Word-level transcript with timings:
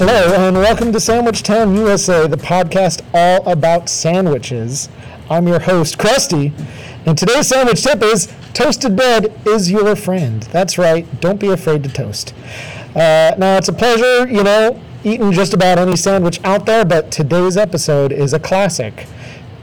Hello, 0.00 0.32
and 0.32 0.56
welcome 0.56 0.92
to 0.92 0.98
Sandwich 0.98 1.42
Town 1.42 1.76
USA, 1.76 2.26
the 2.26 2.38
podcast 2.38 3.04
all 3.12 3.46
about 3.46 3.90
sandwiches. 3.90 4.88
I'm 5.28 5.46
your 5.46 5.58
host, 5.58 5.98
Krusty, 5.98 6.54
and 7.04 7.18
today's 7.18 7.48
sandwich 7.48 7.82
tip 7.82 8.02
is 8.02 8.32
toasted 8.54 8.96
bread 8.96 9.30
is 9.46 9.70
your 9.70 9.94
friend. 9.94 10.42
That's 10.44 10.78
right, 10.78 11.06
don't 11.20 11.38
be 11.38 11.48
afraid 11.48 11.82
to 11.82 11.90
toast. 11.90 12.32
Uh, 12.94 13.34
now, 13.36 13.58
it's 13.58 13.68
a 13.68 13.74
pleasure, 13.74 14.26
you 14.26 14.42
know, 14.42 14.80
eating 15.04 15.32
just 15.32 15.52
about 15.52 15.78
any 15.78 15.96
sandwich 15.96 16.40
out 16.44 16.64
there, 16.64 16.86
but 16.86 17.12
today's 17.12 17.58
episode 17.58 18.10
is 18.10 18.32
a 18.32 18.40
classic. 18.40 19.06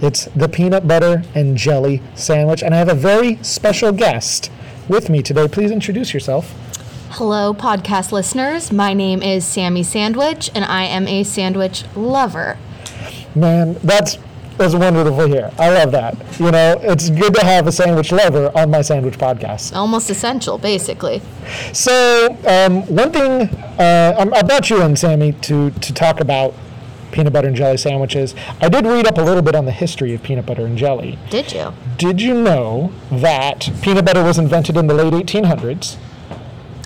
It's 0.01 0.25
the 0.35 0.47
peanut 0.47 0.87
butter 0.87 1.23
and 1.33 1.57
jelly 1.57 2.03
sandwich, 2.13 2.61
and 2.61 2.75
I 2.75 2.77
have 2.77 2.89
a 2.89 2.93
very 2.93 3.39
special 3.41 3.91
guest 3.91 4.51
with 4.87 5.09
me 5.09 5.23
today. 5.23 5.47
Please 5.47 5.71
introduce 5.71 6.13
yourself. 6.13 6.53
Hello, 7.11 7.53
podcast 7.53 8.11
listeners. 8.11 8.71
My 8.71 8.93
name 8.93 9.21
is 9.23 9.45
Sammy 9.45 9.81
Sandwich, 9.83 10.51
and 10.53 10.63
I 10.65 10.83
am 10.83 11.07
a 11.07 11.23
sandwich 11.23 11.83
lover. 11.95 12.57
Man, 13.35 13.73
that's 13.83 14.17
that's 14.57 14.73
wonderful 14.73 15.27
here. 15.27 15.51
I 15.59 15.69
love 15.69 15.91
that. 15.91 16.15
You 16.39 16.51
know, 16.51 16.79
it's 16.81 17.09
good 17.09 17.33
to 17.35 17.45
have 17.45 17.67
a 17.67 17.71
sandwich 17.71 18.11
lover 18.11 18.51
on 18.55 18.71
my 18.71 18.81
sandwich 18.81 19.17
podcast. 19.17 19.75
Almost 19.75 20.09
essential, 20.09 20.57
basically. 20.57 21.21
So, 21.73 22.35
um, 22.47 22.81
one 22.87 23.11
thing 23.11 23.49
uh, 23.79 24.15
I'm- 24.17 24.33
I 24.33 24.41
brought 24.41 24.69
you 24.69 24.81
in, 24.81 24.95
Sammy, 24.95 25.31
to 25.33 25.69
to 25.71 25.93
talk 25.93 26.19
about 26.19 26.53
peanut 27.11 27.31
butter 27.33 27.47
and 27.47 27.55
jelly 27.55 27.77
sandwiches. 27.77 28.35
I 28.61 28.67
did 28.69 28.85
read 28.85 29.07
up 29.07 29.17
a 29.17 29.21
little 29.21 29.41
bit 29.41 29.55
on 29.55 29.65
the 29.65 29.71
history 29.71 30.13
of 30.13 30.21
peanut 30.23 30.45
butter 30.45 30.65
and 30.65 30.77
jelly. 30.77 31.17
Did 31.29 31.53
you? 31.53 31.73
Did 31.97 32.21
you 32.21 32.33
know 32.33 32.91
that 33.11 33.69
peanut 33.81 34.05
butter 34.05 34.23
was 34.23 34.37
invented 34.37 34.75
in 34.75 34.87
the 34.87 34.93
late 34.93 35.13
1800s? 35.13 35.95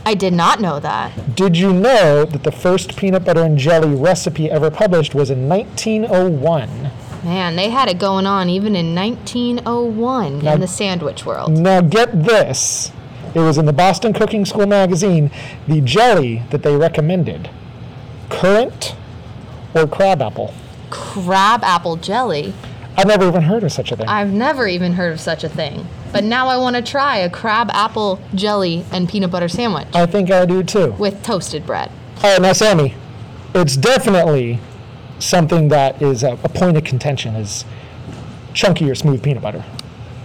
I 0.05 0.13
did 0.15 0.33
not 0.33 0.59
know 0.59 0.79
that. 0.79 1.35
Did 1.35 1.57
you 1.57 1.71
know 1.73 2.25
that 2.25 2.43
the 2.43 2.51
first 2.51 2.97
peanut 2.97 3.23
butter 3.23 3.43
and 3.43 3.57
jelly 3.57 3.93
recipe 3.93 4.49
ever 4.49 4.71
published 4.71 5.13
was 5.13 5.29
in 5.29 5.47
1901? 5.47 6.91
Man, 7.23 7.55
they 7.55 7.69
had 7.69 7.87
it 7.87 7.99
going 7.99 8.25
on 8.25 8.49
even 8.49 8.75
in 8.75 8.95
1901 8.95 10.39
Now- 10.39 10.53
in 10.53 10.59
the 10.59 10.67
sandwich 10.67 11.25
world. 11.25 11.51
Now 11.51 11.81
get 11.81 12.23
this. 12.23 12.91
It 13.35 13.39
was 13.39 13.57
in 13.57 13.65
the 13.65 13.73
Boston 13.73 14.11
Cooking 14.11 14.43
School 14.43 14.65
magazine, 14.65 15.29
the 15.67 15.81
jelly 15.81 16.43
that 16.49 16.63
they 16.63 16.75
recommended. 16.75 17.49
Currant 18.29 18.95
or 19.73 19.87
crabapple? 19.87 20.53
Crab 20.89 21.63
apple 21.63 21.95
jelly. 21.95 22.53
I've 22.97 23.07
never 23.07 23.27
even 23.27 23.43
heard 23.43 23.63
of 23.63 23.71
such 23.71 23.91
a 23.91 23.95
thing. 23.95 24.07
I've 24.07 24.33
never 24.33 24.67
even 24.67 24.93
heard 24.93 25.13
of 25.13 25.19
such 25.21 25.43
a 25.43 25.49
thing. 25.49 25.87
But 26.11 26.23
now 26.23 26.47
I 26.47 26.57
want 26.57 26.75
to 26.75 26.81
try 26.81 27.17
a 27.17 27.29
crab 27.29 27.69
apple 27.71 28.19
jelly 28.35 28.85
and 28.91 29.07
peanut 29.07 29.31
butter 29.31 29.47
sandwich 29.47 29.87
I 29.93 30.05
think 30.05 30.29
I 30.29 30.45
do 30.45 30.63
too. 30.63 30.91
with 30.93 31.23
toasted 31.23 31.65
bread. 31.65 31.91
All 32.23 32.31
right, 32.33 32.41
now 32.41 32.53
Sammy, 32.53 32.93
it's 33.55 33.77
definitely 33.77 34.59
something 35.19 35.69
that 35.69 36.01
is 36.01 36.23
a, 36.23 36.33
a 36.43 36.49
point 36.49 36.77
of 36.77 36.83
contention 36.83 37.35
is 37.35 37.65
chunky 38.53 38.89
or 38.89 38.95
smooth 38.95 39.23
peanut 39.23 39.41
butter. 39.43 39.63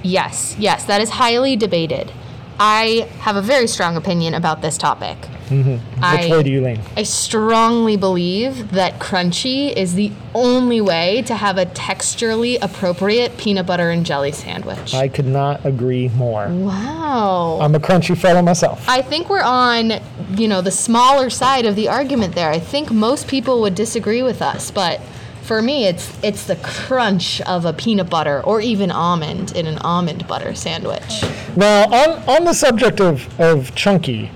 Yes, 0.03 0.57
yes, 0.59 0.85
that 0.85 1.01
is 1.01 1.11
highly 1.11 1.57
debated. 1.57 2.13
I 2.59 3.09
have 3.21 3.37
a 3.37 3.43
very 3.43 3.67
strong 3.67 3.97
opinion 3.97 4.35
about 4.35 4.63
this 4.63 4.79
topic. 4.79 5.17
Mm-hmm. 5.47 5.71
Which 5.73 6.03
I- 6.03 6.29
way 6.31 6.43
do 6.43 6.51
you 6.51 6.61
lean? 6.63 6.81
I 6.97 7.03
strongly 7.05 7.97
believe 7.97 8.73
that 8.73 8.99
crunchy 8.99 9.73
is 9.73 9.95
the 9.95 10.13
only 10.35 10.81
way 10.81 11.23
to 11.23 11.35
have 11.35 11.57
a 11.59 11.67
texturally 11.67 12.59
appropriate 12.61 13.37
peanut 13.39 13.67
butter 13.67 13.91
and 13.91 14.05
jelly 14.05 14.33
sandwich. 14.33 14.95
I 14.95 15.09
could 15.09 15.27
not 15.27 15.65
agree 15.65 16.09
more. 16.11 16.49
wow. 16.49 17.59
I'm 17.61 17.75
a 17.75 17.81
crunchy 17.81 18.17
fellow 18.17 18.43
myself. 18.43 18.89
I 18.89 19.03
think 19.03 19.29
we're 19.31 19.43
on, 19.43 19.93
you 20.35 20.49
know, 20.49 20.61
the 20.61 20.71
smaller 20.71 21.31
side 21.31 21.65
of 21.67 21.77
the 21.77 21.89
argument 21.89 22.35
there. 22.35 22.51
I 22.51 22.59
think 22.59 22.91
most 22.91 23.29
people 23.29 23.61
would 23.63 23.75
disagree 23.75 24.23
with 24.23 24.43
us, 24.43 24.71
but 24.71 25.01
for 25.43 25.63
me 25.63 25.87
it's 25.87 26.19
it's 26.25 26.45
the 26.47 26.57
crunch 26.57 27.41
of 27.43 27.65
a 27.65 27.73
peanut 27.73 28.11
butter 28.11 28.43
or 28.43 28.61
even 28.61 28.91
almond 28.91 29.55
in 29.55 29.67
an 29.69 29.79
almond 29.79 30.27
butter 30.27 30.55
sandwich. 30.57 31.23
Now, 31.57 31.85
on, 31.85 32.29
on 32.29 32.45
the 32.45 32.53
subject 32.53 33.01
of, 33.01 33.39
of 33.41 33.73
chunky, 33.77 34.31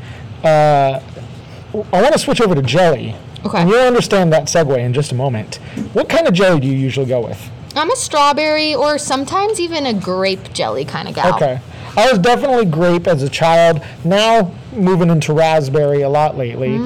uh, 0.45 1.01
I 1.93 2.03
want 2.03 2.13
to 2.13 2.19
switch 2.19 2.41
over 2.41 2.55
to 2.55 2.63
jelly. 2.63 3.15
Okay. 3.45 3.59
And 3.63 3.71
you'll 3.71 3.81
understand 3.81 4.33
that 4.33 4.45
segue 4.45 4.77
in 4.79 4.93
just 4.93 5.13
a 5.13 5.15
moment. 5.15 5.57
What 5.93 6.09
kind 6.09 6.27
of 6.27 6.35
jelly 6.35 6.61
do 6.61 6.67
you 6.67 6.77
usually 6.77 7.07
go 7.07 7.21
with? 7.21 7.51
I'm 7.75 7.91
a 7.91 7.97
strawberry 7.97 8.75
or 8.75 8.99
sometimes 8.99 9.61
even 9.61 9.87
a 9.87 9.95
grape 9.95 10.53
jelly 10.53 10.85
kind 10.85 11.09
of 11.09 11.15
gal. 11.15 11.35
Okay. 11.37 11.61
I 11.97 12.11
was 12.11 12.19
definitely 12.19 12.67
grape 12.67 13.07
as 13.07 13.23
a 13.23 13.29
child. 13.29 13.83
Now 14.05 14.53
moving 14.73 15.11
into 15.11 15.33
raspberry 15.33 16.03
a 16.03 16.09
lot 16.09 16.37
lately. 16.37 16.77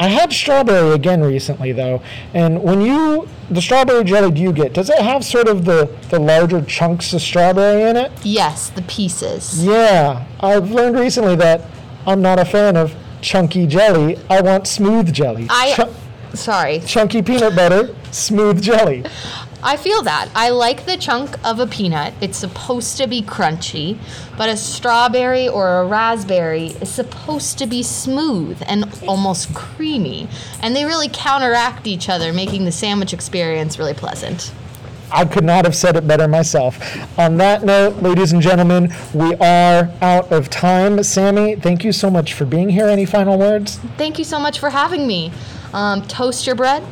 I 0.00 0.06
had 0.08 0.32
strawberry 0.32 0.94
again 0.94 1.22
recently 1.22 1.72
though, 1.72 2.00
and 2.32 2.62
when 2.62 2.80
you 2.80 3.28
the 3.50 3.60
strawberry 3.60 4.04
jelly 4.04 4.30
do 4.30 4.40
you 4.40 4.52
get? 4.52 4.72
Does 4.72 4.90
it 4.90 4.98
have 5.00 5.24
sort 5.24 5.48
of 5.48 5.64
the 5.64 5.92
the 6.10 6.20
larger 6.20 6.62
chunks 6.62 7.12
of 7.12 7.20
strawberry 7.20 7.82
in 7.82 7.96
it? 7.96 8.12
Yes, 8.22 8.70
the 8.70 8.82
pieces. 8.82 9.64
Yeah, 9.64 10.24
I've 10.38 10.70
learned 10.70 11.00
recently 11.00 11.34
that 11.36 11.62
I'm 12.08 12.22
not 12.22 12.38
a 12.38 12.44
fan 12.46 12.78
of 12.78 12.96
chunky 13.20 13.66
jelly. 13.66 14.16
I 14.30 14.40
want 14.40 14.66
smooth 14.66 15.12
jelly. 15.12 15.46
I 15.50 15.74
Chu- 15.74 15.94
sorry. 16.34 16.80
chunky 16.80 17.20
peanut 17.20 17.54
butter, 17.54 17.94
smooth 18.12 18.62
jelly. 18.62 19.04
I 19.62 19.76
feel 19.76 20.02
that. 20.04 20.30
I 20.34 20.48
like 20.48 20.86
the 20.86 20.96
chunk 20.96 21.36
of 21.44 21.60
a 21.60 21.66
peanut. 21.66 22.14
It's 22.22 22.38
supposed 22.38 22.96
to 22.96 23.06
be 23.06 23.20
crunchy, 23.20 23.98
but 24.38 24.48
a 24.48 24.56
strawberry 24.56 25.48
or 25.48 25.80
a 25.80 25.86
raspberry 25.86 26.68
is 26.80 26.88
supposed 26.88 27.58
to 27.58 27.66
be 27.66 27.82
smooth 27.82 28.62
and 28.64 28.90
almost 29.06 29.52
creamy. 29.54 30.28
And 30.62 30.74
they 30.74 30.86
really 30.86 31.10
counteract 31.12 31.86
each 31.86 32.08
other, 32.08 32.32
making 32.32 32.64
the 32.64 32.72
sandwich 32.72 33.12
experience 33.12 33.78
really 33.78 33.94
pleasant. 33.94 34.50
I 35.10 35.24
could 35.24 35.44
not 35.44 35.64
have 35.64 35.74
said 35.74 35.96
it 35.96 36.06
better 36.06 36.28
myself. 36.28 36.78
On 37.18 37.36
that 37.38 37.64
note, 37.64 38.02
ladies 38.02 38.32
and 38.32 38.42
gentlemen, 38.42 38.92
we 39.14 39.34
are 39.36 39.90
out 40.02 40.30
of 40.32 40.50
time. 40.50 41.02
Sammy, 41.02 41.56
thank 41.56 41.84
you 41.84 41.92
so 41.92 42.10
much 42.10 42.34
for 42.34 42.44
being 42.44 42.68
here. 42.68 42.86
Any 42.86 43.06
final 43.06 43.38
words? 43.38 43.78
Thank 43.96 44.18
you 44.18 44.24
so 44.24 44.38
much 44.38 44.58
for 44.58 44.70
having 44.70 45.06
me. 45.06 45.32
Um, 45.72 46.02
toast 46.02 46.46
your 46.46 46.56
bread, 46.56 46.82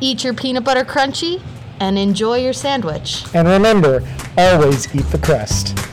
eat 0.00 0.24
your 0.24 0.34
peanut 0.34 0.64
butter 0.64 0.84
crunchy, 0.84 1.42
and 1.80 1.98
enjoy 1.98 2.38
your 2.38 2.52
sandwich. 2.52 3.24
And 3.34 3.48
remember, 3.48 4.06
always 4.36 4.94
eat 4.94 5.06
the 5.06 5.18
crust. 5.18 5.89